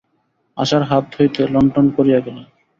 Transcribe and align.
আশার 0.57 0.83
হাত 0.89 1.05
হইতে 1.17 1.41
লণ্ঠন 1.53 1.85
পড়িয়া 1.95 2.19
গেল। 2.25 2.37